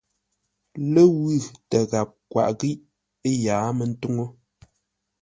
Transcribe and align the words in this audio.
Ləwʉ̂ 0.93 1.31
tə́ 1.69 1.81
ghap 1.91 2.09
kwaʼ 2.31 2.49
ghíʼ 2.59 2.77
ə́ 3.27 3.31
yǎa 3.43 3.69
mə́ 3.77 3.85
ntúŋu. 3.91 4.25